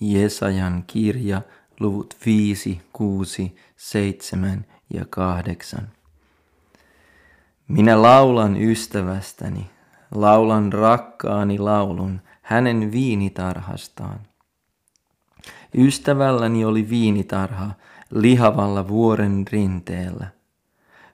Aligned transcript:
Jesajan 0.00 0.84
kirja, 0.86 1.42
luvut 1.80 2.16
5, 2.26 2.80
6, 2.92 3.56
7 3.76 4.64
ja 4.94 5.04
8. 5.10 5.88
Minä 7.68 8.02
laulan 8.02 8.62
ystävästäni, 8.62 9.70
laulan 10.14 10.72
rakkaani 10.72 11.58
laulun 11.58 12.20
hänen 12.42 12.92
viinitarhastaan. 12.92 14.20
Ystävälläni 15.74 16.64
oli 16.64 16.88
viinitarha 16.88 17.70
lihavalla 18.10 18.88
vuoren 18.88 19.44
rinteellä. 19.52 20.26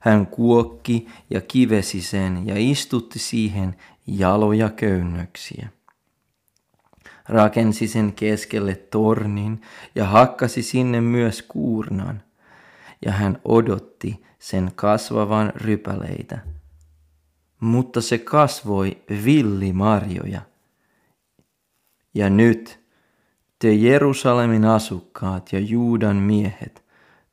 Hän 0.00 0.26
kuokki 0.26 1.08
ja 1.30 1.40
kivesi 1.40 2.02
sen 2.02 2.46
ja 2.46 2.54
istutti 2.56 3.18
siihen 3.18 3.76
jaloja 4.06 4.70
köynnöksiä. 4.70 5.68
Rakensi 7.28 7.88
sen 7.88 8.12
keskelle 8.12 8.74
tornin 8.74 9.62
ja 9.94 10.04
hakkasi 10.04 10.62
sinne 10.62 11.00
myös 11.00 11.42
kuurnan, 11.42 12.22
ja 13.04 13.12
hän 13.12 13.38
odotti 13.44 14.24
sen 14.38 14.72
kasvavan 14.74 15.52
rypäleitä. 15.54 16.38
Mutta 17.60 18.00
se 18.00 18.18
kasvoi 18.18 18.96
villimarjoja. 19.24 20.40
Ja 22.14 22.30
nyt 22.30 22.80
te 23.58 23.72
Jerusalemin 23.72 24.64
asukkaat 24.64 25.52
ja 25.52 25.58
Juudan 25.58 26.16
miehet, 26.16 26.84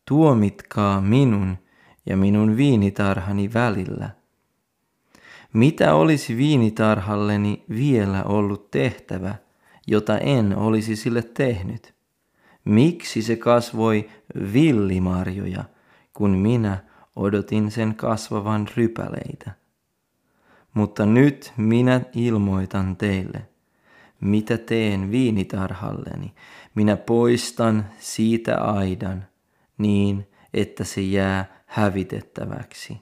tuomitkaa 0.07 1.01
minun 1.01 1.57
ja 2.05 2.17
minun 2.17 2.57
viinitarhani 2.57 3.53
välillä. 3.53 4.09
Mitä 5.53 5.95
olisi 5.95 6.37
viinitarhalleni 6.37 7.63
vielä 7.69 8.23
ollut 8.23 8.71
tehtävä, 8.71 9.35
jota 9.87 10.17
en 10.17 10.57
olisi 10.57 10.95
sille 10.95 11.21
tehnyt? 11.21 11.93
Miksi 12.65 13.21
se 13.21 13.35
kasvoi 13.35 14.09
villimarjoja, 14.53 15.63
kun 16.13 16.37
minä 16.37 16.83
odotin 17.15 17.71
sen 17.71 17.95
kasvavan 17.95 18.67
rypäleitä? 18.75 19.51
Mutta 20.73 21.05
nyt 21.05 21.53
minä 21.57 22.01
ilmoitan 22.15 22.97
teille, 22.97 23.47
mitä 24.21 24.57
teen 24.57 25.11
viinitarhalleni. 25.11 26.33
Minä 26.75 26.97
poistan 26.97 27.85
siitä 27.99 28.57
aidan 28.57 29.27
niin, 29.77 30.27
että 30.53 30.83
se 30.83 31.01
jää 31.01 31.63
hävitettäväksi. 31.65 33.01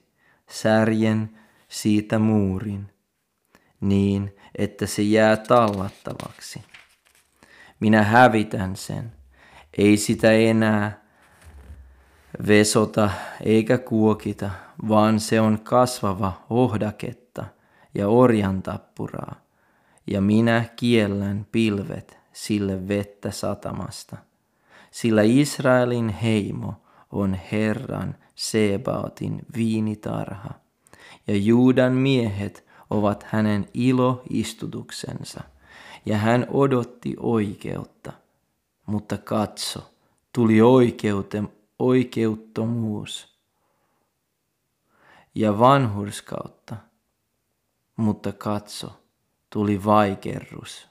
Särjen 0.49 1.29
siitä 1.67 2.19
muurin 2.19 2.89
niin, 3.81 4.35
että 4.57 4.85
se 4.85 5.01
jää 5.01 5.37
tallattavaksi. 5.37 6.61
Minä 7.79 8.03
hävitän 8.03 8.75
sen. 8.75 9.11
Ei 9.77 9.97
sitä 9.97 10.31
enää 10.31 11.01
vesota 12.47 13.09
eikä 13.43 13.77
kuokita, 13.77 14.49
vaan 14.87 15.19
se 15.19 15.41
on 15.41 15.59
kasvava 15.63 16.41
ohdaketta 16.49 17.45
ja 17.95 18.07
orjan 18.07 18.61
tappuraa. 18.61 19.35
Ja 20.07 20.21
minä 20.21 20.65
kiellän 20.75 21.47
pilvet 21.51 22.19
sille 22.33 22.87
vettä 22.87 23.31
satamasta. 23.31 24.17
Sillä 24.91 25.21
Israelin 25.21 26.09
heimo 26.09 26.73
on 27.11 27.39
Herran 27.51 28.15
Sebaotin 28.35 29.39
viinitarha, 29.55 30.49
ja 31.27 31.35
Juudan 31.35 31.93
miehet 31.93 32.68
ovat 32.89 33.23
hänen 33.23 33.69
iloistutuksensa, 33.73 35.41
ja 36.05 36.17
hän 36.17 36.47
odotti 36.49 37.15
oikeutta. 37.19 38.13
Mutta 38.85 39.17
katso, 39.17 39.91
tuli 40.33 40.61
oikeute, 40.61 41.43
oikeuttomuus 41.79 43.39
ja 45.35 45.59
vanhurskautta, 45.59 46.75
mutta 47.95 48.31
katso, 48.31 49.01
tuli 49.49 49.85
vaikerrus. 49.85 50.87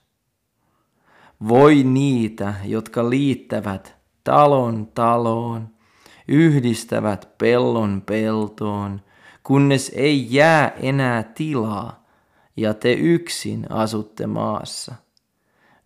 Voi 1.48 1.82
niitä, 1.82 2.54
jotka 2.64 3.10
liittävät 3.10 3.96
talon 4.24 4.86
taloon, 4.86 5.68
yhdistävät 6.28 7.28
pellon 7.38 8.02
peltoon, 8.06 9.00
kunnes 9.48 9.92
ei 9.94 10.34
jää 10.34 10.72
enää 10.80 11.22
tilaa, 11.22 12.04
ja 12.56 12.74
te 12.74 12.92
yksin 12.92 13.66
asutte 13.72 14.26
maassa. 14.26 14.94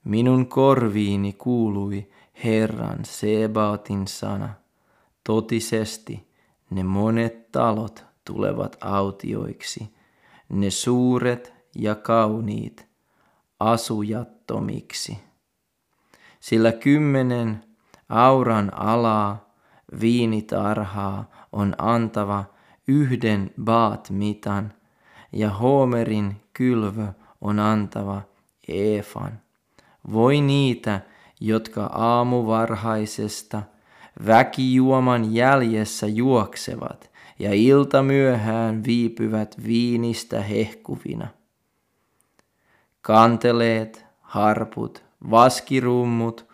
Minun 0.05 0.47
korviini 0.47 1.33
kuului 1.33 2.11
Herran 2.45 3.05
Sebaotin 3.05 4.07
sana. 4.07 4.49
Totisesti 5.25 6.29
ne 6.71 6.83
monet 6.83 7.53
talot 7.53 8.05
tulevat 8.25 8.77
autioiksi, 8.81 9.95
ne 10.49 10.71
suuret 10.71 11.55
ja 11.77 11.95
kauniit 11.95 12.87
asujattomiksi. 13.61 15.19
Sillä 16.41 16.73
kymmenen 16.73 17.65
auran 18.09 18.75
alaa 18.75 19.55
viinitarhaa 20.01 21.31
on 21.53 21.75
antava 21.79 22.45
yhden 22.89 23.51
baat-mitan, 23.65 24.73
ja 25.33 25.51
Homerin 25.51 26.37
kylvö 26.53 27.07
on 27.41 27.59
antava 27.59 28.23
Eefan. 28.69 29.41
Voi 30.13 30.41
niitä, 30.41 31.01
jotka 31.41 31.85
aamuvarhaisesta 31.85 33.63
väkijuoman 34.27 35.35
jäljessä 35.35 36.07
juoksevat 36.07 37.11
ja 37.39 37.55
ilta 37.55 38.03
myöhään 38.03 38.85
viipyvät 38.85 39.57
viinistä 39.65 40.43
hehkuvina. 40.43 41.29
Kanteleet, 43.01 44.05
harput, 44.21 45.05
vaskirummut, 45.31 46.49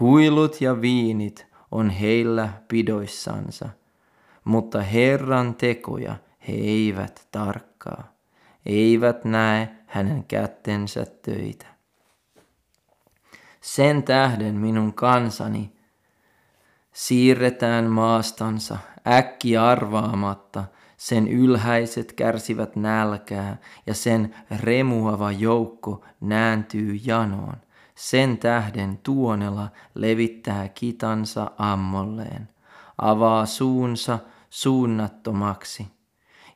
huilut 0.00 0.60
ja 0.60 0.80
viinit 0.80 1.46
on 1.70 1.90
heillä 1.90 2.48
pidoissansa– 2.68 3.68
mutta 4.44 4.82
Herran 4.82 5.54
tekoja 5.54 6.16
he 6.48 6.52
eivät 6.52 7.28
tarkkaa, 7.30 8.12
eivät 8.66 9.24
näe 9.24 9.68
hänen 9.86 10.24
kättensä 10.24 11.06
töitä. 11.22 11.66
Sen 13.60 14.02
tähden 14.02 14.54
minun 14.54 14.94
kansani 14.94 15.72
siirretään 16.92 17.84
maastansa 17.84 18.78
äkki 19.06 19.56
arvaamatta, 19.56 20.64
sen 20.96 21.28
ylhäiset 21.28 22.12
kärsivät 22.12 22.76
nälkää 22.76 23.56
ja 23.86 23.94
sen 23.94 24.34
remuava 24.60 25.32
joukko 25.32 26.04
nääntyy 26.20 27.00
janoon. 27.04 27.56
Sen 27.94 28.38
tähden 28.38 28.98
tuonela 29.02 29.68
levittää 29.94 30.68
kitansa 30.68 31.50
ammolleen, 31.58 32.48
avaa 32.98 33.46
suunsa 33.46 34.18
suunnattomaksi. 34.52 35.86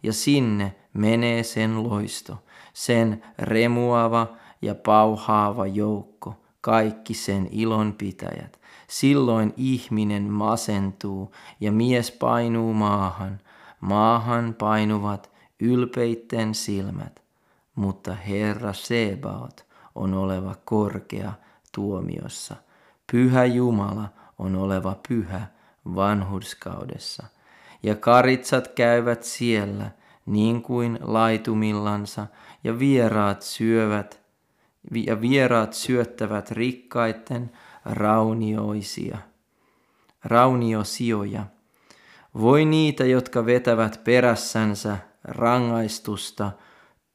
Ja 0.03 0.13
sinne 0.13 0.77
menee 0.93 1.43
sen 1.43 1.83
loisto, 1.83 2.45
sen 2.73 3.23
remuava 3.39 4.37
ja 4.63 4.75
pauhaava 4.75 5.67
joukko, 5.67 6.35
kaikki 6.61 7.15
sen 7.15 7.49
ilonpitäjät. 7.51 8.61
Silloin 8.89 9.55
ihminen 9.57 10.23
masentuu 10.23 11.35
ja 11.61 11.73
mies 11.73 12.11
painuu 12.11 12.73
maahan. 12.73 13.41
Maahan 13.81 14.55
painuvat 14.55 15.31
ylpeitten 15.61 16.55
silmät, 16.55 17.23
mutta 17.75 18.15
Herra 18.15 18.73
Sebaot 18.73 19.67
on 19.95 20.15
oleva 20.15 20.55
korkea 20.65 21.33
tuomiossa. 21.75 22.57
Pyhä 23.13 23.45
Jumala 23.45 24.09
on 24.39 24.57
oleva 24.57 24.97
pyhä 25.09 25.47
vanhurskaudessa 25.95 27.36
ja 27.87 27.95
karitsat 27.95 28.69
käyvät 28.69 29.23
siellä 29.23 29.91
niin 30.27 30.63
kuin 30.63 30.99
laitumillansa, 31.01 32.27
ja 32.65 32.79
vieraat 32.79 33.43
syövät 33.43 34.21
ja 34.95 35.21
vieraat 35.21 35.73
syöttävät 35.73 36.51
rikkaitten 36.51 37.51
raunioisia, 37.85 39.19
rauniosioja. 40.25 41.47
Voi 42.41 42.65
niitä, 42.65 43.05
jotka 43.05 43.47
vetävät 43.47 44.01
perässänsä 44.05 44.99
rangaistusta 45.25 46.53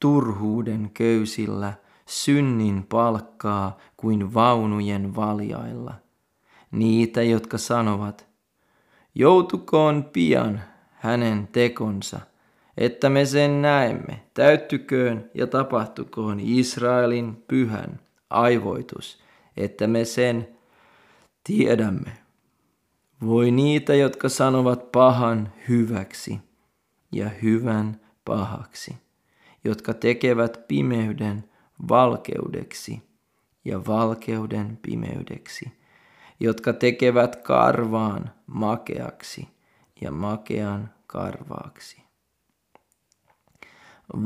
turhuuden 0.00 0.90
köysillä, 0.94 1.72
synnin 2.06 2.86
palkkaa 2.88 3.78
kuin 3.96 4.34
vaunujen 4.34 5.16
valjailla. 5.16 5.94
Niitä, 6.70 7.22
jotka 7.22 7.58
sanovat, 7.58 8.31
Joutukoon 9.14 10.04
pian 10.04 10.62
hänen 10.92 11.48
tekonsa, 11.52 12.20
että 12.76 13.10
me 13.10 13.26
sen 13.26 13.62
näemme, 13.62 14.22
täyttyköön 14.34 15.30
ja 15.34 15.46
tapahtukoon 15.46 16.40
Israelin 16.40 17.44
pyhän 17.48 18.00
aivoitus, 18.30 19.22
että 19.56 19.86
me 19.86 20.04
sen 20.04 20.48
Tiedämme. 21.44 22.12
Voi 23.26 23.50
niitä, 23.50 23.94
jotka 23.94 24.28
sanovat 24.28 24.92
pahan 24.92 25.52
hyväksi 25.68 26.40
ja 27.12 27.28
hyvän 27.28 28.00
pahaksi, 28.24 28.96
jotka 29.64 29.94
tekevät 29.94 30.68
pimeyden 30.68 31.44
valkeudeksi 31.88 33.02
ja 33.64 33.86
valkeuden 33.86 34.78
pimeydeksi, 34.82 35.72
jotka 36.42 36.72
tekevät 36.72 37.36
karvaan 37.36 38.30
makeaksi 38.46 39.48
ja 40.00 40.12
makean 40.12 40.90
karvaaksi. 41.06 42.02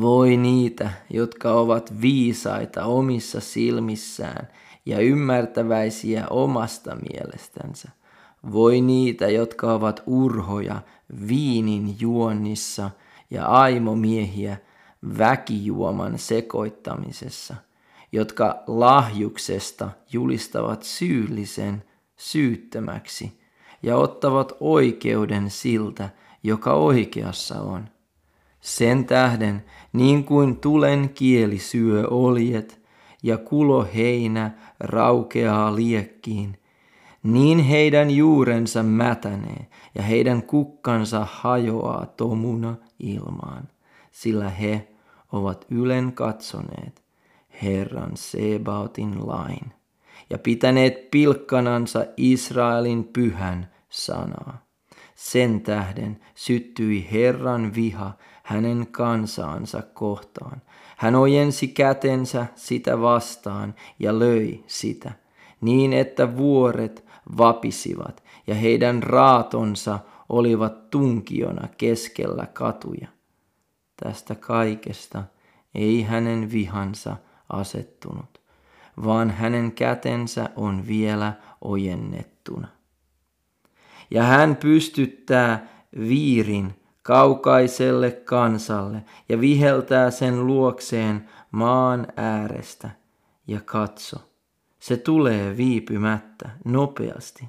Voi 0.00 0.36
niitä, 0.36 0.90
jotka 1.10 1.52
ovat 1.52 2.00
viisaita 2.00 2.84
omissa 2.84 3.40
silmissään 3.40 4.48
ja 4.86 4.98
ymmärtäväisiä 4.98 6.26
omasta 6.30 6.96
mielestänsä. 7.10 7.88
Voi 8.52 8.80
niitä, 8.80 9.28
jotka 9.28 9.72
ovat 9.72 10.02
urhoja 10.06 10.82
viinin 11.28 11.96
juonnissa 12.00 12.90
ja 13.30 13.46
aimomiehiä 13.46 14.56
väkijuoman 15.18 16.18
sekoittamisessa, 16.18 17.54
jotka 18.12 18.62
lahjuksesta 18.66 19.90
julistavat 20.12 20.82
syyllisen 20.82 21.82
syyttömäksi 22.16 23.40
ja 23.82 23.96
ottavat 23.96 24.52
oikeuden 24.60 25.50
siltä, 25.50 26.10
joka 26.42 26.72
oikeassa 26.72 27.60
on. 27.60 27.88
Sen 28.60 29.04
tähden, 29.04 29.64
niin 29.92 30.24
kuin 30.24 30.56
tulen 30.56 31.08
kieli 31.08 31.58
syö 31.58 32.08
oljet 32.08 32.80
ja 33.22 33.38
kulo 33.38 33.86
heinä 33.94 34.50
raukeaa 34.80 35.74
liekkiin, 35.74 36.58
niin 37.22 37.58
heidän 37.58 38.10
juurensa 38.10 38.82
mätänee 38.82 39.66
ja 39.94 40.02
heidän 40.02 40.42
kukkansa 40.42 41.26
hajoaa 41.30 42.06
tomuna 42.06 42.76
ilmaan, 42.98 43.68
sillä 44.10 44.50
he 44.50 44.88
ovat 45.32 45.66
ylen 45.70 46.12
katsoneet 46.12 47.02
Herran 47.62 48.12
Sebaotin 48.14 49.28
lain 49.28 49.75
ja 50.30 50.38
pitäneet 50.38 51.10
pilkkanansa 51.10 52.04
Israelin 52.16 53.04
pyhän 53.04 53.70
sanaa. 53.88 54.66
Sen 55.14 55.60
tähden 55.60 56.20
syttyi 56.34 57.08
Herran 57.12 57.74
viha 57.74 58.12
hänen 58.42 58.86
kansaansa 58.90 59.82
kohtaan. 59.82 60.62
Hän 60.96 61.14
ojensi 61.14 61.68
kätensä 61.68 62.46
sitä 62.54 63.00
vastaan 63.00 63.74
ja 63.98 64.18
löi 64.18 64.64
sitä, 64.66 65.12
niin 65.60 65.92
että 65.92 66.36
vuoret 66.36 67.04
vapisivat 67.38 68.22
ja 68.46 68.54
heidän 68.54 69.02
raatonsa 69.02 69.98
olivat 70.28 70.90
tunkiona 70.90 71.68
keskellä 71.78 72.46
katuja. 72.46 73.08
Tästä 74.04 74.34
kaikesta 74.34 75.22
ei 75.74 76.02
hänen 76.02 76.52
vihansa 76.52 77.16
asettunut, 77.48 78.40
vaan 79.04 79.30
hänen 79.30 79.72
kätensä 79.72 80.50
on 80.56 80.86
vielä 80.86 81.32
ojennettuna. 81.60 82.68
Ja 84.10 84.22
hän 84.22 84.56
pystyttää 84.56 85.68
viirin 85.98 86.74
kaukaiselle 87.02 88.10
kansalle 88.10 89.04
ja 89.28 89.40
viheltää 89.40 90.10
sen 90.10 90.46
luokseen 90.46 91.28
maan 91.50 92.06
äärestä. 92.16 92.90
Ja 93.46 93.60
katso, 93.64 94.16
se 94.78 94.96
tulee 94.96 95.56
viipymättä, 95.56 96.50
nopeasti. 96.64 97.48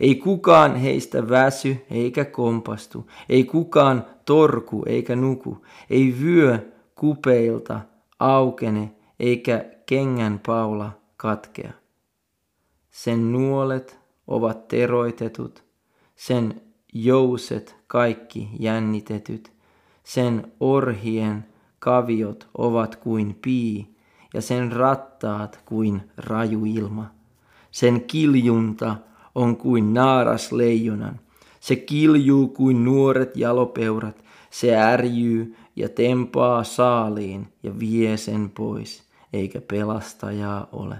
Ei 0.00 0.14
kukaan 0.14 0.76
heistä 0.76 1.28
väsy 1.28 1.86
eikä 1.90 2.24
kompastu, 2.24 3.10
ei 3.28 3.44
kukaan 3.44 4.06
torku 4.24 4.82
eikä 4.86 5.16
nuku, 5.16 5.66
ei 5.90 6.14
vyö 6.22 6.58
kupeilta 6.94 7.80
aukene 8.18 8.92
eikä 9.20 9.64
kengän 9.86 10.40
paula 10.46 10.92
katkea. 11.16 11.72
Sen 12.90 13.32
nuolet 13.32 13.98
ovat 14.26 14.68
teroitetut, 14.68 15.64
sen 16.16 16.62
jouset 16.92 17.76
kaikki 17.86 18.48
jännitetyt, 18.58 19.52
sen 20.04 20.52
orhien 20.60 21.44
kaviot 21.78 22.48
ovat 22.58 22.96
kuin 22.96 23.38
pii 23.42 23.96
ja 24.34 24.42
sen 24.42 24.72
rattaat 24.72 25.60
kuin 25.64 26.02
raju 26.16 26.64
ilma. 26.64 27.10
Sen 27.70 28.04
kiljunta 28.04 28.96
on 29.34 29.56
kuin 29.56 29.94
naaras 29.94 30.52
leijonan. 30.52 31.20
Se 31.60 31.76
kiljuu 31.76 32.48
kuin 32.48 32.84
nuoret 32.84 33.36
jalopeurat. 33.36 34.24
Se 34.50 34.76
ärjyy 34.76 35.56
ja 35.76 35.88
tempaa 35.88 36.64
saaliin 36.64 37.52
ja 37.62 37.78
vie 37.78 38.16
sen 38.16 38.50
pois, 38.50 39.09
eikä 39.32 39.60
pelastajaa 39.60 40.68
ole. 40.72 40.96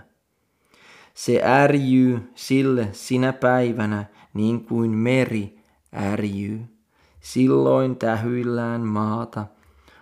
Se 1.14 1.40
ärjyy 1.44 2.32
sille 2.34 2.88
sinä 2.92 3.32
päivänä 3.32 4.04
niin 4.34 4.64
kuin 4.64 4.90
meri 4.90 5.58
ärjyy. 5.94 6.60
Silloin 7.20 7.96
tähyillään 7.96 8.80
maata, 8.80 9.46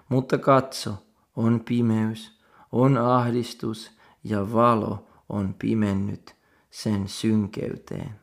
mutta 0.09 0.39
katso, 0.39 0.95
on 1.37 1.61
pimeys, 1.69 2.41
on 2.73 2.99
ahdistus 2.99 3.91
ja 4.25 4.53
valo 4.53 5.07
on 5.29 5.55
pimennyt 5.59 6.37
sen 6.71 7.09
synkeyteen. 7.09 8.21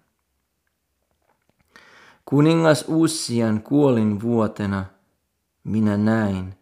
Kuningas 2.25 2.85
Ussian 2.87 3.61
kuolin 3.61 4.21
vuotena 4.21 4.85
minä 5.63 5.97
näin 5.97 6.55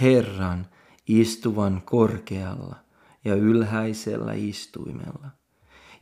Herran 0.00 0.66
istuvan 1.06 1.82
korkealla 1.84 2.76
ja 3.24 3.34
ylhäisellä 3.34 4.32
istuimella, 4.32 5.28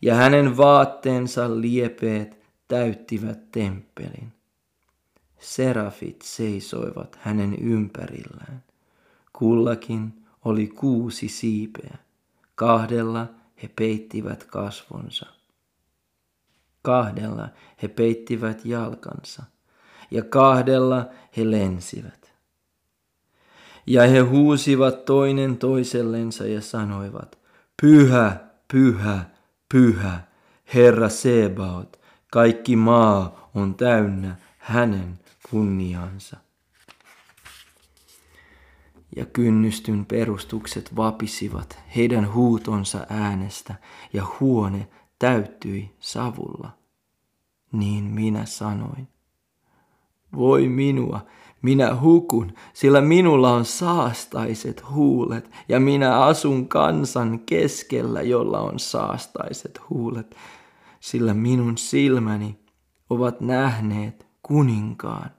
ja 0.03 0.15
hänen 0.15 0.57
vaatteensa 0.57 1.61
liepeet 1.61 2.39
täyttivät 2.69 3.51
temppelin. 3.51 4.33
Serafit 5.39 6.23
seisoivat 6.23 7.19
hänen 7.21 7.55
ympärillään. 7.55 8.65
Kullakin 9.33 10.25
oli 10.45 10.67
kuusi 10.67 11.29
siipeä. 11.29 11.99
Kahdella 12.55 13.27
he 13.63 13.69
peittivät 13.77 14.45
kasvonsa. 14.45 15.27
Kahdella 16.83 17.49
he 17.83 17.89
peittivät 17.89 18.65
jalkansa 18.65 19.43
ja 20.11 20.23
kahdella 20.23 21.07
he 21.37 21.51
lensivät. 21.51 22.18
Ja 23.91 24.03
he 24.03 24.21
huusivat 24.21 25.05
toinen 25.05 25.59
toisellensa 25.59 26.47
ja 26.47 26.61
sanoivat, 26.61 27.39
Pyhä, 27.83 28.37
pyhä, 28.73 29.25
pyhä, 29.69 30.21
Herra 30.75 31.09
Sebaot, 31.09 32.01
kaikki 32.33 32.77
maa 32.77 33.51
on 33.55 33.75
täynnä 33.75 34.37
hänen 34.59 35.19
kunniansa. 35.51 36.37
Ja 39.17 39.27
kynnystyn 39.27 40.07
perustukset 40.07 40.97
vapisivat 40.97 41.79
heidän 41.97 42.35
huutonsa 42.35 43.07
äänestä, 43.09 43.75
ja 44.13 44.27
huone 44.41 44.89
täyttyi 45.19 45.97
savulla. 46.01 46.71
Niin 47.73 48.05
minä 48.05 48.45
sanoin. 48.47 49.09
Voi 50.37 50.69
minua, 50.69 51.27
minä 51.63 51.97
hukun, 52.01 52.53
sillä 52.73 53.01
minulla 53.01 53.55
on 53.55 53.65
saastaiset 53.65 54.91
huulet, 54.91 55.51
ja 55.69 55.81
minä 55.81 56.21
asun 56.21 56.69
kansan 56.69 57.39
keskellä, 57.39 58.23
jolla 58.23 58.61
on 58.61 58.79
saastaiset 58.79 59.81
huulet, 59.91 60.37
sillä 61.01 61.35
minun 61.35 61.79
silmäni 61.79 62.59
ovat 63.11 63.41
nähneet 63.41 64.27
kuninkaan, 64.43 65.31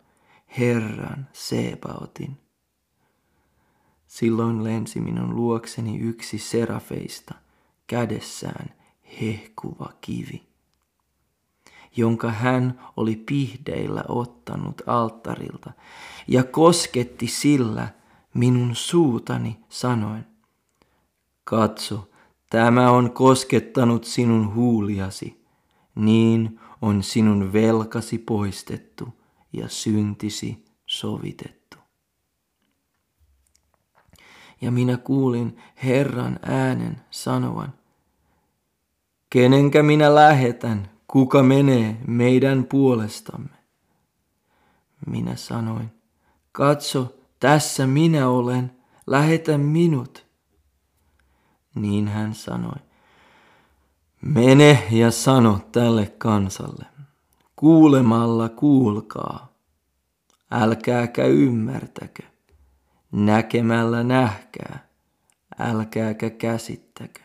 Herran 0.58 1.28
Sebaotin. 1.34 2.38
Silloin 4.08 4.64
lensi 4.64 5.00
minun 5.00 5.36
luokseni 5.36 5.98
yksi 5.98 6.38
serafeista, 6.38 7.34
kädessään 7.88 8.74
hehkuva 9.22 9.94
kivi, 10.02 10.49
jonka 12.00 12.32
hän 12.32 12.80
oli 12.98 13.16
pihdeillä 13.16 14.04
ottanut 14.08 14.82
alttarilta 14.88 15.72
ja 16.28 16.44
kosketti 16.44 17.28
sillä 17.28 17.88
minun 18.34 18.76
suutani 18.76 19.60
sanoen, 19.70 20.28
katso, 21.44 22.10
tämä 22.50 22.92
on 22.92 23.12
koskettanut 23.12 24.04
sinun 24.04 24.54
huuliasi, 24.54 25.46
niin 25.96 26.60
on 26.82 27.04
sinun 27.04 27.54
velkasi 27.54 28.18
poistettu 28.18 29.08
ja 29.54 29.68
syntisi 29.68 30.66
sovitettu. 30.86 31.78
Ja 34.62 34.72
minä 34.72 34.98
kuulin 34.98 35.58
Herran 35.84 36.40
äänen 36.42 37.02
sanovan, 37.12 37.74
kenenkä 39.30 39.84
minä 39.84 40.16
lähetän, 40.16 40.90
kuka 41.12 41.44
menee 41.44 41.98
meidän 42.08 42.64
puolestamme? 42.64 43.60
Minä 45.06 45.36
sanoin, 45.36 45.92
katso, 46.52 47.16
tässä 47.40 47.88
minä 47.88 48.30
olen, 48.30 48.72
lähetä 49.08 49.58
minut. 49.58 50.26
Niin 51.76 52.08
hän 52.08 52.36
sanoi, 52.36 52.80
mene 54.22 54.88
ja 54.92 55.12
sano 55.12 55.60
tälle 55.72 56.14
kansalle, 56.18 56.86
kuulemalla 57.56 58.50
kuulkaa, 58.50 59.54
älkääkä 60.52 61.26
ymmärtäkö, 61.26 62.24
näkemällä 63.12 64.04
nähkää, 64.04 64.88
älkääkä 65.60 66.30
käsittäkö. 66.30 67.22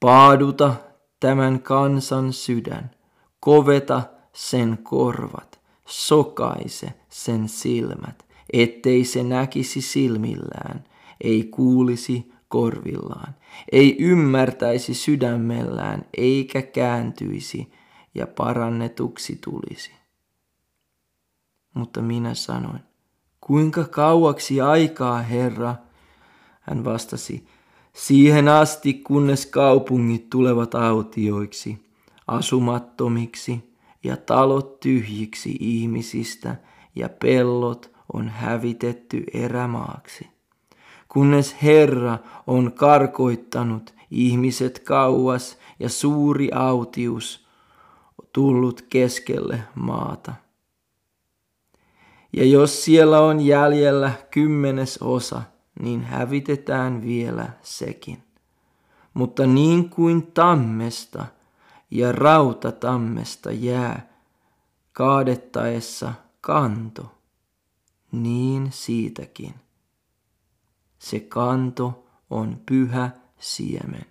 Paaduta 0.00 0.74
tämän 1.20 1.62
kansan 1.62 2.32
sydän, 2.32 2.90
koveta 3.40 4.02
sen 4.32 4.78
korvat, 4.82 5.60
sokaise 5.86 6.92
sen 7.08 7.48
silmät, 7.48 8.26
ettei 8.52 9.04
se 9.04 9.22
näkisi 9.22 9.80
silmillään, 9.80 10.84
ei 11.20 11.44
kuulisi 11.44 12.32
korvillaan, 12.48 13.34
ei 13.72 13.96
ymmärtäisi 14.00 14.94
sydämellään, 14.94 16.04
eikä 16.16 16.62
kääntyisi 16.62 17.72
ja 18.14 18.26
parannetuksi 18.26 19.38
tulisi. 19.44 19.92
Mutta 21.74 22.02
minä 22.02 22.34
sanoin, 22.34 22.80
kuinka 23.40 23.84
kauaksi 23.84 24.60
aikaa, 24.60 25.22
Herra? 25.22 25.74
Hän 26.60 26.84
vastasi, 26.84 27.46
siihen 27.96 28.48
asti, 28.48 28.94
kunnes 28.94 29.46
kaupungit 29.46 30.30
tulevat 30.30 30.74
autioiksi, 30.74 31.78
asumattomiksi 32.26 33.76
ja 34.04 34.16
talot 34.16 34.80
tyhjiksi 34.80 35.56
ihmisistä 35.60 36.56
ja 36.94 37.08
pellot 37.08 37.90
on 38.12 38.28
hävitetty 38.28 39.24
erämaaksi. 39.34 40.28
Kunnes 41.08 41.56
Herra 41.62 42.18
on 42.46 42.72
karkoittanut 42.72 43.94
ihmiset 44.10 44.78
kauas 44.78 45.58
ja 45.80 45.88
suuri 45.88 46.48
autius 46.52 47.46
tullut 48.32 48.82
keskelle 48.88 49.62
maata. 49.74 50.32
Ja 52.32 52.44
jos 52.44 52.84
siellä 52.84 53.20
on 53.20 53.40
jäljellä 53.40 54.12
kymmenes 54.30 54.98
osa, 54.98 55.42
niin 55.80 56.04
hävitetään 56.04 57.02
vielä 57.02 57.48
sekin. 57.62 58.22
Mutta 59.14 59.46
niin 59.46 59.90
kuin 59.90 60.32
tammesta 60.32 61.26
ja 61.90 62.12
rautatammesta 62.12 63.52
jää 63.52 64.08
kaadettaessa 64.92 66.12
kanto, 66.40 67.18
niin 68.12 68.72
siitäkin. 68.72 69.54
Se 70.98 71.20
kanto 71.20 72.06
on 72.30 72.60
pyhä 72.66 73.10
siemen. 73.38 74.06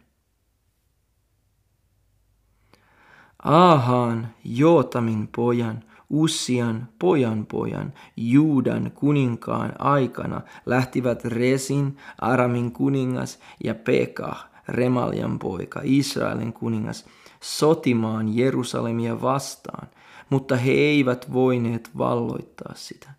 Aahaan 3.44 4.34
Jootamin 4.44 5.30
pojan 5.36 5.84
Ussian 6.10 6.88
pojan 7.00 7.46
pojan, 7.46 7.94
Juudan 8.18 8.92
kuninkaan 8.96 9.74
aikana 9.80 10.42
lähtivät 10.66 11.26
Resin, 11.26 11.98
Aramin 12.22 12.72
kuningas 12.72 13.40
ja 13.64 13.76
Pekah, 13.76 14.50
Remaljan 14.68 15.40
poika, 15.40 15.82
Israelin 15.84 16.54
kuningas, 16.54 17.06
sotimaan 17.42 18.38
Jerusalemia 18.38 19.22
vastaan, 19.22 19.88
mutta 20.30 20.56
he 20.56 20.72
eivät 20.72 21.34
voineet 21.34 21.90
valloittaa 21.98 22.74
sitä. 22.76 23.10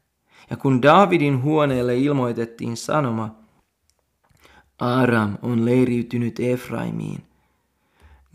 Ja 0.51 0.57
kun 0.57 0.83
Davidin 0.83 1.43
huoneelle 1.43 1.99
ilmoitettiin 1.99 2.77
sanoma, 2.77 3.35
Aram 4.79 5.39
on 5.43 5.65
leiriytynyt 5.65 6.41
Efraimiin, 6.41 7.26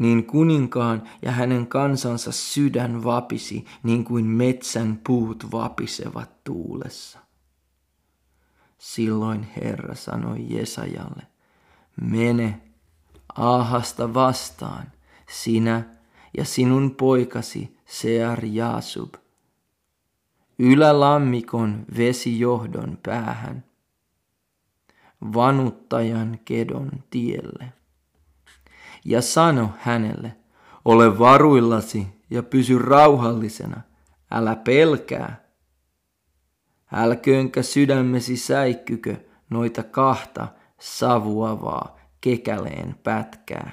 niin 0.01 0.25
kuninkaan 0.25 1.03
ja 1.21 1.31
hänen 1.31 1.67
kansansa 1.67 2.31
sydän 2.31 3.03
vapisi 3.03 3.65
niin 3.83 4.03
kuin 4.03 4.25
metsän 4.25 4.99
puut 5.07 5.51
vapisevat 5.51 6.43
tuulessa. 6.43 7.19
Silloin 8.77 9.47
Herra 9.55 9.95
sanoi 9.95 10.45
Jesajalle, 10.49 11.23
mene 12.01 12.61
Ahasta 13.35 14.13
vastaan, 14.13 14.91
sinä 15.29 15.83
ja 16.37 16.45
sinun 16.45 16.95
poikasi 16.95 17.77
Sear 17.85 18.45
Jaasub, 18.45 19.13
ylälammikon 20.59 21.85
vesijohdon 21.97 22.97
päähän, 23.03 23.63
vanuttajan 25.33 26.39
kedon 26.45 26.91
tielle 27.09 27.80
ja 29.05 29.21
sano 29.21 29.69
hänelle, 29.77 30.35
ole 30.85 31.19
varuillasi 31.19 32.07
ja 32.29 32.43
pysy 32.43 32.79
rauhallisena, 32.79 33.81
älä 34.31 34.55
pelkää. 34.55 35.41
Älköönkä 36.93 37.61
sydämesi 37.63 38.37
säikkykö 38.37 39.15
noita 39.49 39.83
kahta 39.83 40.47
savuavaa 40.79 41.99
kekäleen 42.21 42.95
pätkää, 43.03 43.71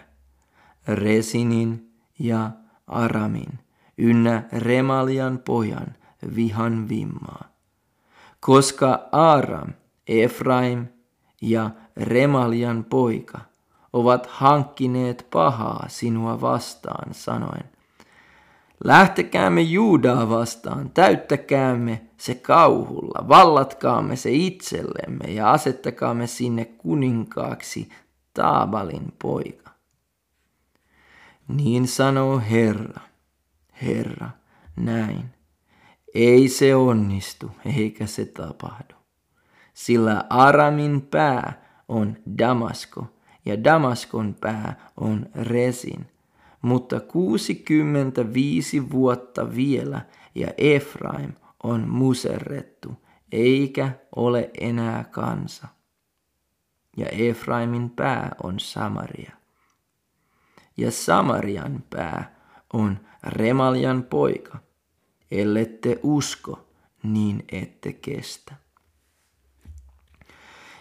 Resinin 0.89 1.93
ja 2.19 2.51
Aramin, 2.87 3.59
ynnä 3.99 4.43
Remalian 4.53 5.39
pojan 5.39 5.95
vihan 6.37 6.89
vimmaa. 6.89 7.49
Koska 8.41 9.09
Aram, 9.13 9.73
Efraim 10.07 10.87
ja 11.43 11.71
Remalian 11.97 12.85
poika 12.85 13.41
ovat 13.93 14.27
hankkineet 14.27 15.27
pahaa 15.31 15.85
sinua 15.89 16.41
vastaan, 16.41 17.15
sanoen, 17.15 17.65
Lähtekäämme 18.85 19.61
Juudaa 19.61 20.29
vastaan, 20.29 20.91
täyttäkäämme 20.91 22.01
se 22.17 22.35
kauhulla, 22.35 23.29
vallatkaamme 23.29 24.17
se 24.17 24.31
itsellemme 24.33 25.25
ja 25.29 25.51
asettakaamme 25.51 26.27
sinne 26.27 26.65
kuninkaaksi 26.65 27.89
Taabalin 28.35 29.13
poika. 29.23 29.71
Niin 31.49 31.89
sanoo 31.89 32.43
Herra, 32.51 33.01
Herra, 33.83 34.31
näin. 34.77 35.25
Ei 36.15 36.49
se 36.49 36.75
onnistu, 36.75 37.51
eikä 37.77 38.07
se 38.07 38.25
tapahdu. 38.25 38.95
Sillä 39.75 40.25
Aramin 40.31 41.01
pää 41.11 41.63
on 41.89 42.17
Damasko, 42.39 43.07
ja 43.45 43.65
Damaskon 43.65 44.37
pää 44.41 44.91
on 44.97 45.27
Resin. 45.35 46.07
Mutta 46.63 47.01
65 47.01 48.91
vuotta 48.91 49.55
vielä 49.55 50.01
ja 50.35 50.49
Efraim 50.59 51.33
on 51.63 51.89
muserrettu, 51.89 52.93
eikä 53.33 53.91
ole 54.17 54.51
enää 54.61 55.05
kansa. 55.05 55.69
Ja 56.97 57.07
Efraimin 57.07 57.91
pää 57.91 58.35
on 58.43 58.61
Samaria. 58.61 59.33
Ja 60.77 60.91
Samarian 60.91 61.85
pää 61.91 62.41
on 62.73 63.01
Remaljan 63.23 64.03
poika. 64.03 64.59
Ellette 65.31 66.01
usko, 66.03 66.69
niin 67.03 67.45
ette 67.53 67.93
kestä. 67.93 68.55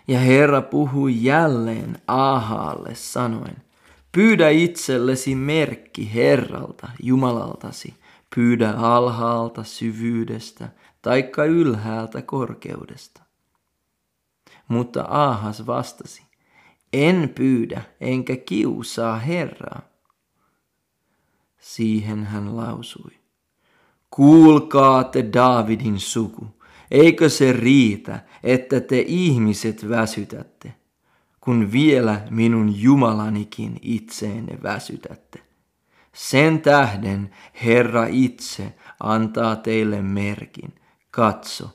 Ja 0.07 0.19
Herra 0.19 0.61
puhui 0.61 1.23
jälleen 1.23 2.01
Ahaalle 2.07 2.95
sanoen, 2.95 3.63
pyydä 4.11 4.49
itsellesi 4.49 5.35
merkki 5.35 6.13
Herralta, 6.13 6.87
Jumalaltasi, 7.03 7.93
pyydä 8.35 8.71
alhaalta 8.71 9.63
syvyydestä, 9.63 10.69
taikka 11.01 11.45
ylhäältä 11.45 12.21
korkeudesta. 12.21 13.21
Mutta 14.67 15.05
Ahas 15.09 15.65
vastasi, 15.65 16.23
en 16.93 17.31
pyydä 17.35 17.81
enkä 18.01 18.35
kiusaa 18.35 19.19
Herraa. 19.19 19.81
Siihen 21.59 22.25
hän 22.25 22.57
lausui, 22.57 23.11
kuulkaa 24.09 25.03
te 25.03 25.25
Daavidin 25.33 25.99
suku, 25.99 26.47
Eikö 26.91 27.29
se 27.29 27.53
riitä, 27.53 28.19
että 28.43 28.79
te 28.79 29.03
ihmiset 29.07 29.89
väsytätte, 29.89 30.73
kun 31.41 31.71
vielä 31.71 32.21
minun 32.29 32.81
Jumalanikin 32.81 33.79
itseenne 33.81 34.57
väsytätte? 34.63 35.39
Sen 36.13 36.61
tähden 36.61 37.29
Herra 37.65 38.05
itse 38.09 38.73
antaa 38.99 39.55
teille 39.55 40.01
merkin. 40.01 40.73
Katso, 41.11 41.69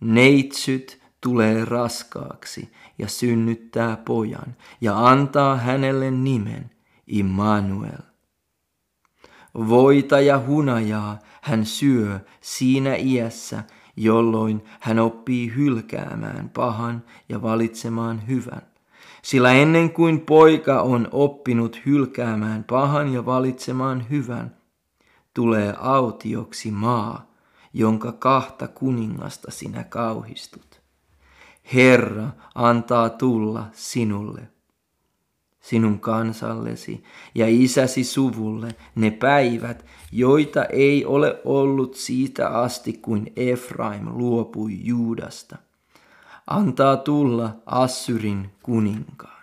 neitsyt 0.00 1.02
tulee 1.20 1.64
raskaaksi 1.64 2.72
ja 2.98 3.08
synnyttää 3.08 3.96
pojan 3.96 4.56
ja 4.80 5.08
antaa 5.08 5.56
hänelle 5.56 6.10
nimen 6.10 6.70
Immanuel. 7.06 8.02
voita 9.54 10.20
ja 10.20 10.38
hunajaa 10.46 11.18
hän 11.42 11.66
syö 11.66 12.20
siinä 12.40 12.96
iässä, 12.96 13.62
jolloin 13.96 14.64
hän 14.80 14.98
oppii 14.98 15.54
hylkäämään 15.56 16.50
pahan 16.54 17.02
ja 17.28 17.42
valitsemaan 17.42 18.28
hyvän. 18.28 18.62
Sillä 19.22 19.52
ennen 19.52 19.90
kuin 19.90 20.20
poika 20.20 20.80
on 20.80 21.08
oppinut 21.12 21.80
hylkäämään 21.86 22.64
pahan 22.64 23.12
ja 23.12 23.26
valitsemaan 23.26 24.06
hyvän, 24.10 24.56
tulee 25.34 25.74
autioksi 25.78 26.70
maa, 26.70 27.30
jonka 27.72 28.12
kahta 28.12 28.68
kuningasta 28.68 29.50
sinä 29.50 29.84
kauhistut. 29.84 30.80
Herra 31.74 32.28
antaa 32.54 33.10
tulla 33.10 33.66
sinulle, 33.72 34.48
sinun 35.60 36.00
kansallesi 36.00 37.04
ja 37.34 37.46
isäsi 37.48 38.04
suvulle 38.04 38.68
ne 38.94 39.10
päivät, 39.10 39.84
joita 40.16 40.64
ei 40.64 41.04
ole 41.04 41.40
ollut 41.44 41.94
siitä 41.94 42.48
asti, 42.48 42.92
kuin 42.92 43.32
Efraim 43.36 44.08
luopui 44.08 44.78
Juudasta. 44.82 45.56
Antaa 46.46 46.96
tulla 46.96 47.50
Assyrin 47.66 48.50
kuninkaan. 48.62 49.42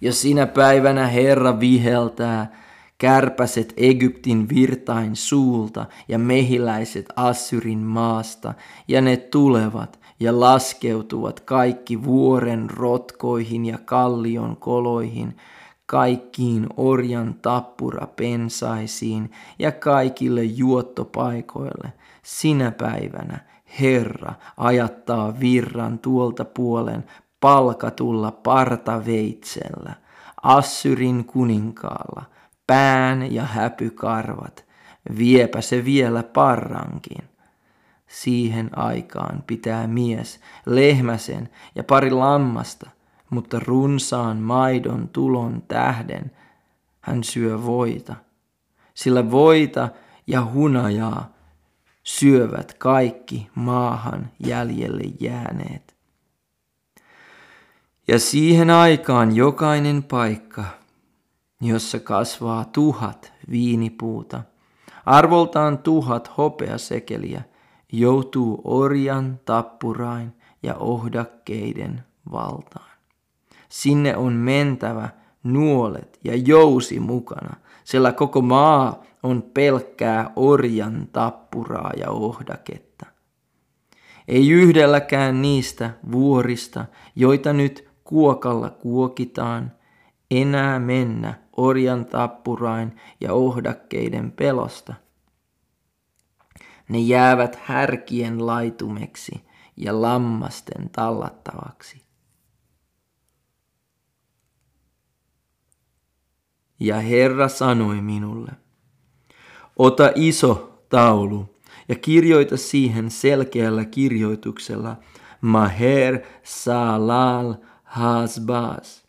Ja 0.00 0.12
sinä 0.12 0.46
päivänä 0.46 1.06
Herra 1.06 1.60
viheltää 1.60 2.60
kärpäset 2.98 3.74
Egyptin 3.76 4.48
virtain 4.48 5.16
suulta 5.16 5.86
ja 6.08 6.18
mehiläiset 6.18 7.06
Assyrin 7.16 7.78
maasta, 7.78 8.54
ja 8.88 9.00
ne 9.00 9.16
tulevat 9.16 10.00
ja 10.20 10.40
laskeutuvat 10.40 11.40
kaikki 11.40 12.04
vuoren 12.04 12.70
rotkoihin 12.70 13.64
ja 13.64 13.78
kallion 13.78 14.56
koloihin, 14.56 15.36
kaikkiin 15.86 16.66
orjan 16.76 17.34
tappura 17.34 18.06
pensaisiin 18.06 19.30
ja 19.58 19.72
kaikille 19.72 20.42
juottopaikoille. 20.44 21.92
Sinä 22.22 22.70
päivänä 22.70 23.38
Herra 23.80 24.34
ajattaa 24.56 25.40
virran 25.40 25.98
tuolta 25.98 26.44
puolen 26.44 27.04
palkatulla 27.40 28.30
partaveitsellä, 28.30 29.94
Assyrin 30.42 31.24
kuninkaalla, 31.24 32.24
pään 32.66 33.32
ja 33.32 33.42
häpykarvat, 33.42 34.64
viepä 35.18 35.60
se 35.60 35.84
vielä 35.84 36.22
parrankin. 36.22 37.24
Siihen 38.06 38.78
aikaan 38.78 39.44
pitää 39.46 39.86
mies 39.86 40.40
lehmäsen 40.66 41.48
ja 41.74 41.84
pari 41.84 42.10
lammasta, 42.10 42.90
mutta 43.34 43.60
runsaan 43.60 44.36
maidon 44.36 45.08
tulon 45.08 45.62
tähden 45.68 46.30
hän 47.00 47.24
syö 47.24 47.64
voita, 47.64 48.16
sillä 48.94 49.30
voita 49.30 49.88
ja 50.26 50.44
hunajaa 50.44 51.32
syövät 52.02 52.74
kaikki 52.74 53.50
maahan 53.54 54.30
jäljelle 54.46 55.02
jääneet. 55.20 55.96
Ja 58.08 58.18
siihen 58.18 58.70
aikaan 58.70 59.36
jokainen 59.36 60.02
paikka, 60.02 60.64
jossa 61.60 62.00
kasvaa 62.00 62.64
tuhat 62.64 63.32
viinipuuta, 63.50 64.42
arvoltaan 65.06 65.78
tuhat 65.78 66.30
hopeasekeliä, 66.38 67.42
joutuu 67.92 68.60
orjan, 68.64 69.40
tappurain 69.44 70.32
ja 70.62 70.74
ohdakkeiden 70.74 72.04
valtaan. 72.32 72.93
Sinne 73.74 74.16
on 74.16 74.32
mentävä 74.32 75.08
nuolet 75.44 76.18
ja 76.24 76.36
jousi 76.36 77.00
mukana, 77.00 77.56
sillä 77.84 78.12
koko 78.12 78.40
maa 78.40 79.02
on 79.22 79.42
pelkkää 79.42 80.30
orjan 80.36 81.08
tappuraa 81.12 81.90
ja 81.96 82.10
ohdaketta. 82.10 83.06
Ei 84.28 84.50
yhdelläkään 84.50 85.42
niistä 85.42 85.90
vuorista, 86.12 86.84
joita 87.16 87.52
nyt 87.52 87.88
kuokalla 88.04 88.70
kuokitaan, 88.70 89.72
enää 90.30 90.78
mennä 90.78 91.34
orjan 91.56 92.06
tappurain 92.06 92.96
ja 93.20 93.32
ohdakkeiden 93.32 94.32
pelosta. 94.32 94.94
Ne 96.88 96.98
jäävät 96.98 97.58
härkien 97.62 98.46
laitumeksi 98.46 99.44
ja 99.76 100.02
lammasten 100.02 100.90
tallattavaksi. 100.90 102.03
Ja 106.84 107.00
Herra 107.00 107.48
sanoi 107.48 108.00
minulle, 108.00 108.52
ota 109.76 110.12
iso 110.14 110.80
taulu 110.88 111.48
ja 111.88 111.94
kirjoita 111.94 112.56
siihen 112.56 113.10
selkeällä 113.10 113.84
kirjoituksella 113.84 114.96
Maher 115.40 116.20
Salal 116.42 117.54
Hasbaz 117.84 119.04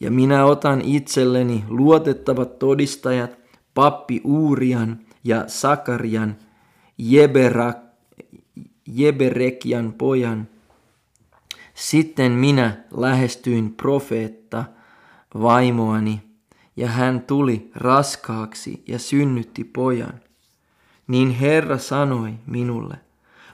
ja 0.00 0.10
minä 0.10 0.44
otan 0.44 0.80
itselleni 0.80 1.64
luotettavat 1.68 2.58
todistajat, 2.58 3.38
pappi 3.74 4.20
Uurian 4.24 4.98
ja 5.24 5.44
Sakarian, 5.46 6.36
Jeberak, 6.98 7.78
Jeberekian 8.86 9.92
pojan. 9.92 10.48
Sitten 11.74 12.32
minä 12.32 12.84
lähestyin 12.96 13.74
profeetta 13.74 14.64
vaimoani, 15.42 16.22
ja 16.76 16.88
hän 16.88 17.20
tuli 17.20 17.70
raskaaksi 17.74 18.84
ja 18.88 18.98
synnytti 18.98 19.64
pojan. 19.64 20.20
Niin 21.06 21.30
Herra 21.30 21.78
sanoi 21.78 22.34
minulle, 22.46 22.96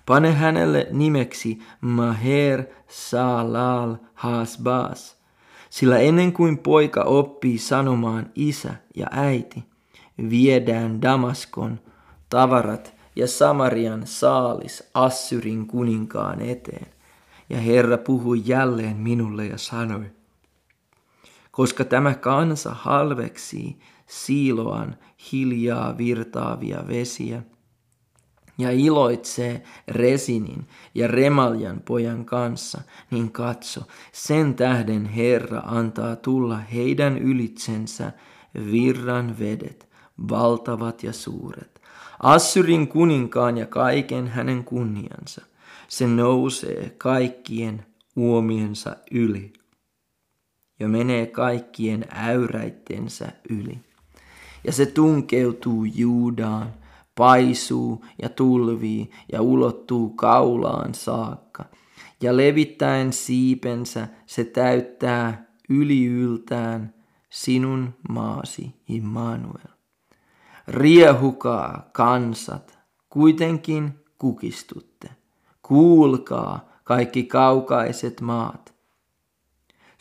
pane 0.07 0.33
hänelle 0.33 0.87
nimeksi 0.91 1.59
Maher 1.81 2.65
Salal 2.89 3.97
Hasbas– 4.15 5.17
sillä 5.73 5.99
ennen 5.99 6.33
kuin 6.33 6.59
poika 6.59 7.03
oppii 7.03 7.59
sanomaan 7.59 8.31
isä 8.35 8.75
ja 8.97 9.07
äiti, 9.11 9.65
viedään 10.31 11.03
Damaskon 11.03 11.81
tavarat 12.29 12.95
ja 13.17 13.29
Samarian 13.29 14.03
saalis 14.07 14.91
Assyrin 14.95 15.67
kuninkaan 15.67 16.41
eteen. 16.41 16.87
Ja 17.51 17.59
Herra 17.59 17.99
puhui 17.99 18.43
jälleen 18.45 18.97
minulle 18.97 19.47
ja 19.47 19.59
sanoi, 19.59 20.07
koska 21.53 21.85
tämä 21.85 22.15
kansa 22.15 22.71
halveksii 22.75 23.79
Siiloan 24.07 24.97
hiljaa 25.33 25.99
virtaavia 25.99 26.85
vesiä, 26.89 27.43
ja 28.59 28.71
iloitsee 28.71 29.63
Resinin 29.89 30.67
ja 30.95 31.09
Remaljan 31.09 31.81
pojan 31.81 32.25
kanssa, 32.25 32.81
niin 33.11 33.33
katso, 33.33 33.81
sen 34.13 34.55
tähden 34.55 35.05
Herra 35.05 35.63
antaa 35.65 36.17
tulla 36.17 36.57
heidän 36.57 37.19
ylitsensä 37.19 38.13
virran 38.71 39.39
vedet, 39.39 39.89
valtavat 40.31 41.03
ja 41.03 41.13
suuret. 41.13 41.83
Assyrin 42.23 42.89
kuninkaan 42.89 43.59
ja 43.59 43.67
kaiken 43.67 44.29
hänen 44.29 44.65
kunniansa. 44.65 45.43
Se 45.89 46.07
nousee 46.07 46.95
kaikkien 46.99 47.87
uomiensa 48.17 48.97
yli 49.11 49.53
ja 50.83 50.89
menee 50.89 51.27
kaikkien 51.27 52.05
äyräittensä 52.15 53.33
yli. 53.51 53.81
Ja 54.65 54.73
se 54.73 54.87
tunkeutuu 54.87 55.85
Juudaan 55.85 56.75
paisuu 57.15 58.05
ja 58.23 58.29
tulvii 58.29 59.11
ja 59.33 59.43
ulottuu 59.43 60.11
kaulaan 60.11 60.95
saakka. 60.95 61.65
Ja 62.23 62.37
levittäen 62.37 63.13
siipensä 63.13 64.09
se 64.27 64.45
täyttää 64.45 65.47
yliyltään 65.69 66.95
sinun 67.31 67.95
maasi 68.09 68.75
Immanuel. 68.89 69.73
Riehukaa 70.69 71.89
kansat, 71.93 72.79
kuitenkin 73.09 73.93
kukistutte. 74.19 75.11
Kuulkaa 75.63 76.69
kaikki 76.85 77.23
kaukaiset 77.23 78.21
maat. 78.21 78.72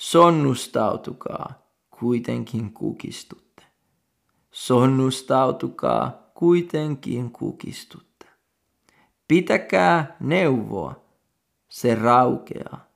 Sonnustautukaa, 0.02 1.68
kuitenkin 2.00 2.74
kukistutte. 2.74 3.64
Sonnustautukaa, 4.52 6.32
kuitenkin 6.34 7.32
kukistutte. 7.32 8.26
Pitäkää 9.28 10.16
neuvoa, 10.20 11.04
se 11.70 11.96
raukeaa. 11.96 12.88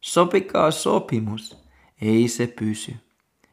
Sopikaa 0.00 0.70
sopimus, 0.70 1.58
ei 2.00 2.28
se 2.28 2.46
pysy, 2.46 2.96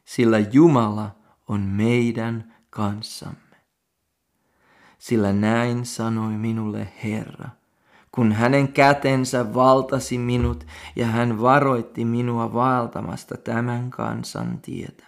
sillä 0.04 0.38
Jumala 0.38 1.16
on 1.48 1.60
meidän 1.60 2.54
kanssamme. 2.70 3.56
Sillä 4.98 5.32
näin 5.32 5.86
sanoi 5.86 6.32
minulle 6.32 6.88
Herra, 7.04 7.48
kun 8.14 8.32
hänen 8.32 8.72
kätensä 8.72 9.54
valtasi 9.54 10.18
minut 10.18 10.66
ja 10.96 11.06
hän 11.06 11.40
varoitti 11.40 12.04
minua 12.04 12.52
vaeltamasta 12.52 13.36
tämän 13.36 13.90
kansan 13.90 14.58
tietä. 14.62 15.06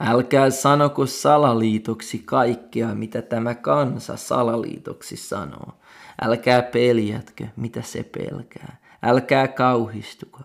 Älkää 0.00 0.50
sanoko 0.50 1.06
salaliitoksi 1.06 2.18
kaikkea, 2.18 2.94
mitä 2.94 3.22
tämä 3.22 3.54
kansa 3.54 4.16
salaliitoksi 4.16 5.16
sanoo. 5.16 5.78
Älkää 6.22 6.62
peljätkö, 6.62 7.46
mitä 7.56 7.82
se 7.82 8.02
pelkää. 8.02 8.76
Älkää 9.02 9.48
kauhistuko. 9.48 10.40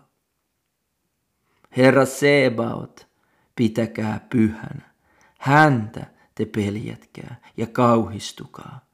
Herra 1.76 2.06
Sebaot, 2.06 3.08
pitäkää 3.56 4.26
pyhänä. 4.30 4.90
Häntä 5.38 6.06
te 6.34 6.44
peljätkää 6.44 7.36
ja 7.56 7.66
kauhistukaa. 7.66 8.89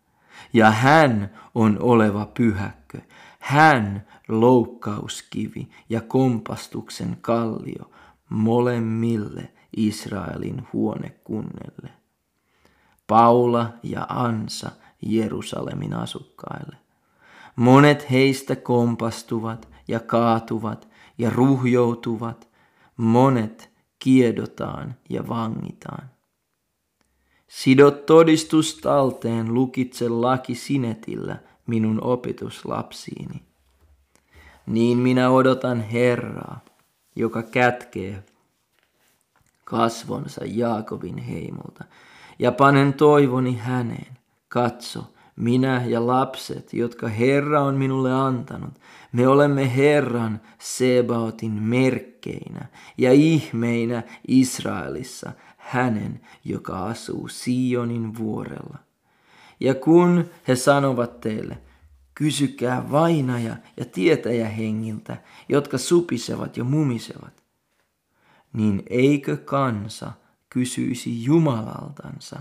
Ja 0.53 0.71
hän 0.71 1.31
on 1.55 1.79
oleva 1.81 2.27
pyhäkkö, 2.27 3.01
hän 3.39 4.07
loukkauskivi 4.29 5.69
ja 5.89 6.01
kompastuksen 6.01 7.19
kallio 7.21 7.91
molemmille 8.29 9.53
Israelin 9.77 10.67
huonekunnelle. 10.73 11.91
Paula 13.07 13.73
ja 13.83 14.07
Ansa 14.09 14.71
Jerusalemin 15.03 15.95
asukkaille. 15.95 16.77
Monet 17.57 18.11
heistä 18.11 18.57
kompastuvat 18.57 19.69
ja 19.89 20.01
kaatuvat 20.01 20.89
ja 21.19 21.31
ruhjoutuvat, 21.31 22.49
monet 22.97 23.71
kiedotaan 23.99 24.95
ja 25.09 25.29
vangitaan. 25.29 26.11
Sido 27.49 27.91
todistus 27.91 28.75
talteen, 28.77 29.55
lukitse 29.55 30.09
laki 30.09 30.55
sinetillä 30.55 31.37
minun 31.67 32.05
opetuslapsiini. 32.05 33.43
Niin 34.67 34.99
minä 34.99 35.31
odotan 35.31 35.81
Herraa, 35.81 36.61
joka 37.17 37.43
kätkee 37.43 38.25
kasvonsa 39.65 40.41
Jaakobin 40.45 41.19
heimolta, 41.19 41.85
ja 42.39 42.53
panen 42.53 42.95
toivoni 42.95 43.57
häneen. 43.57 44.17
Katso, 44.49 45.05
minä 45.37 45.83
ja 45.87 46.07
lapset, 46.07 46.73
jotka 46.73 47.09
Herra 47.09 47.63
on 47.63 47.75
minulle 47.75 48.13
antanut, 48.13 48.75
me 49.13 49.29
olemme 49.29 49.77
Herran 49.77 50.41
Sebaotin 50.59 51.53
merkkeinä 51.53 52.67
ja 52.99 53.13
ihmeinä 53.13 54.03
Israelissa, 54.29 55.33
hänen, 55.67 56.21
joka 56.45 56.87
asuu 56.87 57.29
Sionin 57.29 58.19
vuorella. 58.19 58.79
Ja 59.61 59.75
kun 59.75 60.31
he 60.49 60.57
sanovat 60.57 61.21
teille, 61.21 61.59
kysykää 62.15 62.91
vainaja 62.91 63.57
ja 63.77 63.85
tietäjä 63.85 64.49
hengiltä, 64.49 65.17
jotka 65.49 65.79
supisevat 65.79 66.57
ja 66.57 66.65
mumisevat, 66.65 67.45
niin 68.53 68.83
eikö 68.91 69.37
kansa 69.37 70.13
kysyisi 70.49 71.25
Jumalaltansa, 71.25 72.41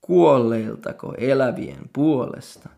kuolleiltako 0.00 1.14
elävien 1.18 1.90
puolesta? 1.92 2.68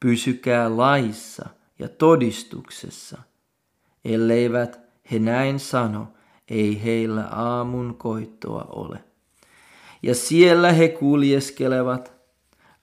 Pysykää 0.00 0.76
laissa 0.76 1.48
ja 1.78 1.88
todistuksessa, 1.88 3.22
elleivät 4.04 4.80
he 5.10 5.18
näin 5.18 5.60
sano, 5.60 6.12
ei 6.50 6.84
heillä 6.84 7.24
aamun 7.24 7.94
koittoa 7.98 8.66
ole. 8.68 9.04
Ja 10.02 10.14
siellä 10.14 10.72
he 10.72 10.88
kuljeskelevat 10.88 12.12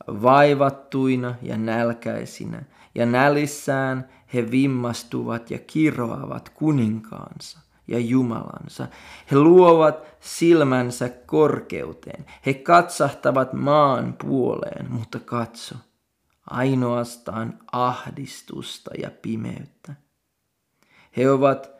vaivattuina 0.07 1.35
ja 1.41 1.57
nälkäisinä, 1.57 2.63
ja 2.95 3.05
nälissään 3.05 4.09
he 4.33 4.51
vimmastuvat 4.51 5.51
ja 5.51 5.59
kiroavat 5.59 6.49
kuninkaansa 6.49 7.59
ja 7.87 7.99
Jumalansa. 7.99 8.87
He 9.31 9.35
luovat 9.37 10.03
silmänsä 10.19 11.09
korkeuteen. 11.09 12.25
He 12.45 12.53
katsahtavat 12.53 13.53
maan 13.53 14.13
puoleen, 14.13 14.91
mutta 14.91 15.19
katso, 15.19 15.75
ainoastaan 16.49 17.59
ahdistusta 17.71 18.91
ja 19.01 19.11
pimeyttä. 19.21 19.95
He 21.17 21.31
ovat 21.31 21.74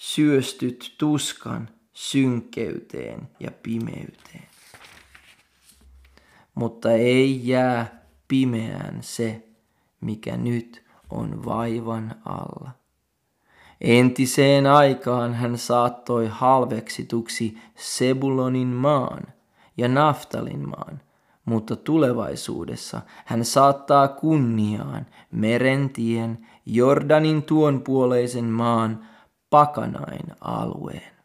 syöstyt 0.00 0.94
tuskan, 0.98 1.68
synkkeyteen 1.92 3.28
ja 3.40 3.50
pimeyteen. 3.62 4.48
Mutta 6.54 6.92
ei 6.92 7.48
jää 7.48 8.04
pimeään 8.28 8.98
se, 9.00 9.48
mikä 10.00 10.36
nyt 10.36 10.84
on 11.10 11.44
vaivan 11.44 12.14
alla. 12.24 12.70
Entiseen 13.80 14.66
aikaan 14.66 15.34
hän 15.34 15.58
saattoi 15.58 16.28
halveksituksi 16.28 17.58
Sebulonin 17.76 18.68
maan 18.68 19.22
ja 19.76 19.88
Naftalin 19.88 20.68
maan, 20.68 21.00
mutta 21.44 21.76
tulevaisuudessa 21.76 23.00
hän 23.24 23.44
saattaa 23.44 24.08
kunniaan 24.08 25.06
merentien, 25.32 26.46
Jordanin 26.66 27.42
tuonpuoleisen 27.42 28.44
maan, 28.44 29.10
Pakanain 29.50 30.36
alueen. 30.40 31.19